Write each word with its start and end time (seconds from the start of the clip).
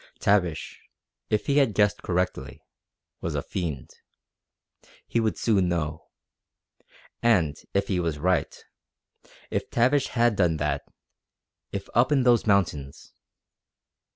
Tavish, 0.17 0.81
if 1.29 1.45
he 1.45 1.57
had 1.59 1.75
guessed 1.75 2.01
correctly, 2.01 2.63
was 3.21 3.35
a 3.35 3.43
fiend. 3.43 3.91
He 5.05 5.19
would 5.19 5.37
soon 5.37 5.69
know. 5.69 6.07
And 7.21 7.55
if 7.75 7.87
he 7.87 7.99
was 7.99 8.17
right, 8.17 8.65
if 9.51 9.69
Tavish 9.69 10.07
had 10.07 10.35
done 10.35 10.57
that, 10.57 10.81
if 11.71 11.87
up 11.93 12.11
in 12.11 12.23
those 12.23 12.47
mountains.... 12.47 13.13